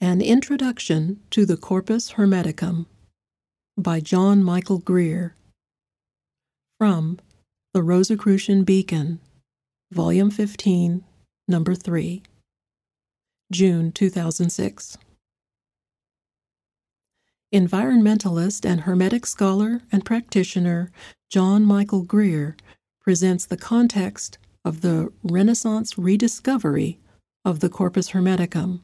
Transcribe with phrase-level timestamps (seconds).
[0.00, 2.86] An Introduction to the Corpus Hermeticum
[3.76, 5.34] by John Michael Greer.
[6.78, 7.18] From
[7.74, 9.18] The Rosicrucian Beacon,
[9.90, 11.02] Volume 15,
[11.48, 12.22] Number 3,
[13.50, 14.98] June 2006.
[17.52, 20.92] Environmentalist and Hermetic scholar and practitioner
[21.28, 22.56] John Michael Greer
[23.00, 27.00] presents the context of the Renaissance rediscovery
[27.44, 28.82] of the Corpus Hermeticum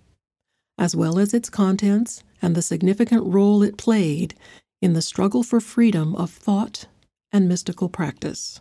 [0.79, 4.35] as well as its contents and the significant role it played
[4.83, 6.87] in the struggle for freedom of thought
[7.33, 8.61] and mystical practice.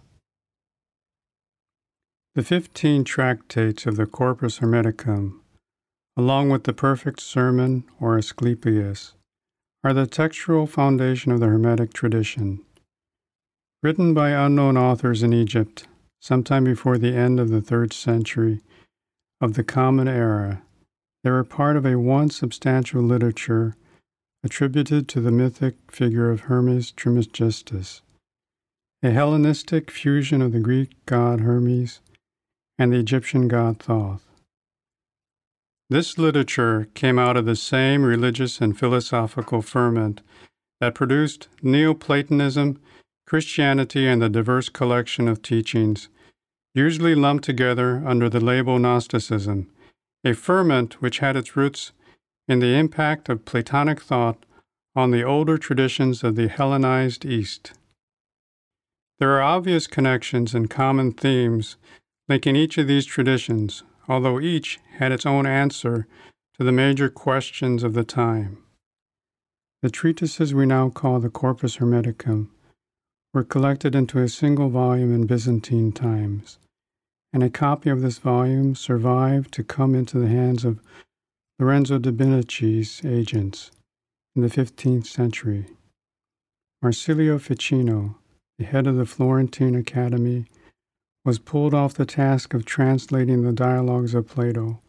[2.36, 5.40] The fifteen tractates of the Corpus Hermeticum,
[6.18, 9.14] along with the Perfect Sermon or Asclepius,
[9.84, 12.62] are the textual foundation of the Hermetic tradition.
[13.84, 15.88] Written by unknown authors in Egypt
[16.22, 18.62] sometime before the end of the third century
[19.42, 20.64] of the Common Era,
[21.24, 23.76] they were part of a once substantial literature
[24.44, 28.02] attributed to the mythic figure of Hermes Trismegistus,
[29.02, 32.02] a Hellenistic fusion of the Greek god Hermes
[32.78, 34.26] and the Egyptian god Thoth.
[35.90, 40.22] This literature came out of the same religious and philosophical ferment
[40.82, 42.80] that produced Neoplatonism,
[43.28, 46.10] Christianity, and the diverse collection of teachings,
[46.74, 49.70] usually lumped together under the label Gnosticism,
[50.24, 51.92] a ferment which had its roots
[52.48, 54.46] in the impact of Platonic thought
[54.96, 57.74] on the older traditions of the Hellenized East.
[59.20, 61.78] There are obvious connections and common themes
[62.30, 66.08] linking each of these traditions, although each had its own answer
[66.58, 68.64] to the major questions of the time.
[69.82, 72.50] The treatises we now call the Corpus Hermeticum
[73.34, 76.60] were collected into a single volume in Byzantine times
[77.34, 80.80] and a copy of this volume survived to come into the hands of
[81.60, 83.72] Lorenzo de' Medici's agents
[84.36, 85.66] in the 15th century.
[86.82, 88.18] Marsilio Ficino,
[88.60, 90.46] the head of the Florentine Academy,
[91.26, 94.82] was pulled off the task of translating the dialogues of Plato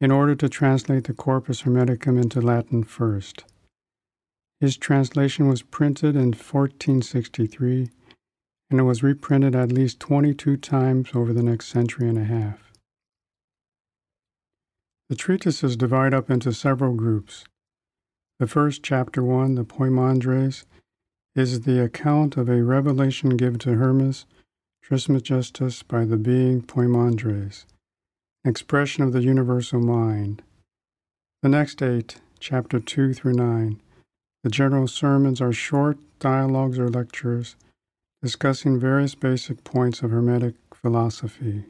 [0.00, 3.44] in order to translate the Corpus Hermeticum into Latin first.
[4.60, 7.90] His translation was printed in 1463
[8.70, 12.72] and it was reprinted at least 22 times over the next century and a half.
[15.08, 17.44] The treatises divide up into several groups.
[18.40, 20.64] The first, chapter 1, the Poimandres,
[21.36, 24.26] is the account of a revelation given to Hermes
[24.82, 27.66] Trismegistus by the being Poimandres,
[28.44, 30.42] an expression of the universal mind.
[31.42, 33.80] The next eight, chapter 2 through 9,
[34.42, 37.56] the general sermons are short dialogues or lectures
[38.22, 41.64] discussing various basic points of Hermetic philosophy.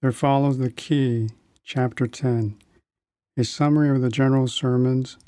[0.00, 1.30] There follows the key,
[1.62, 2.56] chapter 10,
[3.36, 5.18] a summary of the general sermons,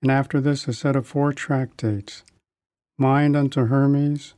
[0.00, 2.22] and after this, a set of four tractates
[2.98, 4.34] Mind unto Hermes,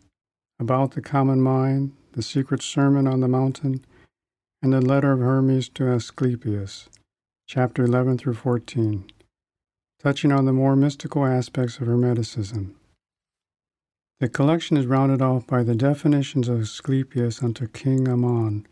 [0.61, 3.85] About the Common Mind, The Secret Sermon on the Mountain,
[4.63, 6.89] and the Letter of Hermes to Asclepius,
[7.47, 9.11] chapter 11 through 14,
[9.99, 12.75] touching on the more mystical aspects of Hermeticism.
[14.21, 18.65] The collection is rounded off by the definitions of Asclepius unto King Ammon,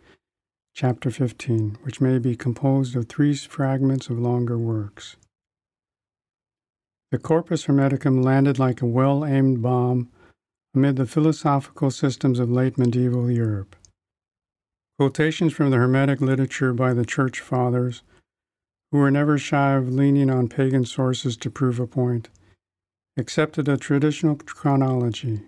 [0.73, 5.17] chapter 15, which may be composed of three fragments of longer works.
[7.11, 10.11] The Corpus Hermeticum landed like a well aimed bomb
[10.75, 13.75] amid the philosophical systems of late medieval Europe.
[14.97, 18.03] Quotations from the Hermetic literature by the Church Fathers,
[18.93, 22.29] who were never shy of leaning on pagan sources to prove a point,
[23.17, 25.43] accepted a traditional chronology,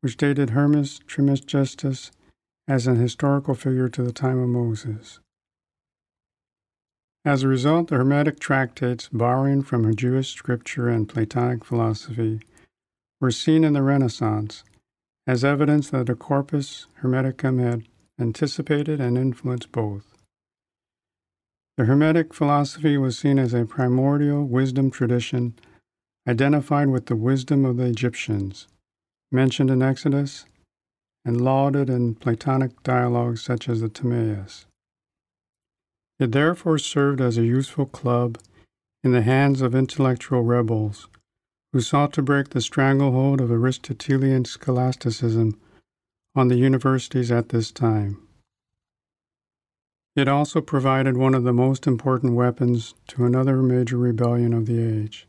[0.00, 2.10] which dated Hermes Trismegistus
[2.68, 5.20] as an historical figure to the time of Moses.
[7.24, 12.40] As a result, the Hermetic tractates, borrowing from Jewish scripture and Platonic philosophy,
[13.20, 14.64] were seen in the Renaissance
[15.26, 17.84] as evidence that the corpus hermeticum had
[18.18, 20.06] anticipated and influenced both.
[21.76, 25.54] The Hermetic philosophy was seen as a primordial wisdom tradition
[26.28, 28.68] identified with the wisdom of the Egyptians,
[29.32, 30.44] mentioned in Exodus,
[31.24, 34.66] and lauded in Platonic dialogues such as the Timaeus.
[36.18, 38.38] It therefore served as a useful club
[39.02, 41.08] in the hands of intellectual rebels
[41.72, 45.58] who sought to break the stranglehold of Aristotelian scholasticism
[46.34, 48.20] on the universities at this time.
[50.16, 54.80] It also provided one of the most important weapons to another major rebellion of the
[54.80, 55.26] age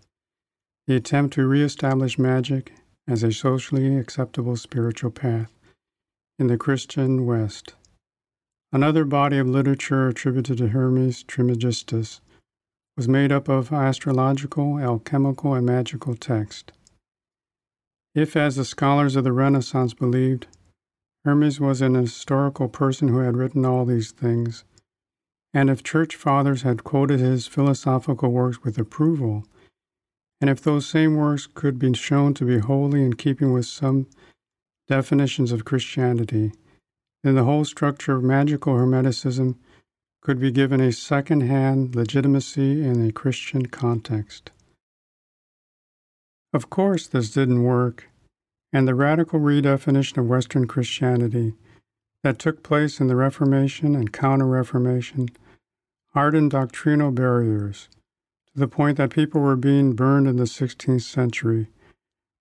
[0.92, 2.74] the attempt to reestablish magic
[3.08, 5.50] as a socially acceptable spiritual path
[6.38, 7.76] in the Christian West.
[8.74, 12.20] Another body of literature attributed to Hermes Trismegistus
[12.98, 16.74] was made up of astrological, alchemical, and magical texts.
[18.14, 20.48] If, as the scholars of the Renaissance believed,
[21.24, 24.66] Hermes was an historical person who had written all these things,
[25.54, 29.46] and if church fathers had quoted his philosophical works with approval,
[30.42, 34.08] and if those same works could be shown to be wholly in keeping with some
[34.88, 36.52] definitions of Christianity,
[37.24, 39.56] then the whole structure of magical Hermeticism
[40.22, 44.50] could be given a second hand legitimacy in a Christian context.
[46.54, 48.10] Of course, this didn't work,
[48.74, 51.54] and the radical redefinition of Western Christianity
[52.24, 55.30] that took place in the Reformation and Counter Reformation
[56.14, 57.88] hardened doctrinal barriers
[58.53, 61.68] to the point that people were being burned in the 16th century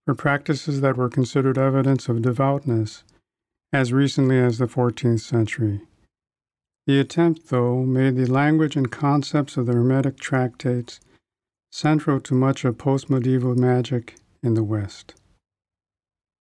[0.07, 3.05] for practices that were considered evidence of devoutness
[3.73, 5.81] as recently as the 14th century.
[6.87, 10.99] The attempt, though, made the language and concepts of the Hermetic tractates
[11.71, 15.15] central to much of post medieval magic in the West.